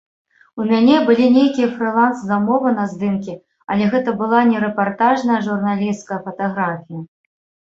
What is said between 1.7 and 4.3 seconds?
фрыланс-замовы на здымкі, але гэта